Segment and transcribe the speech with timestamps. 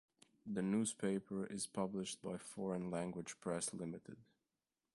[0.47, 4.15] The newspaper is published by Foreign Language Press Ltd.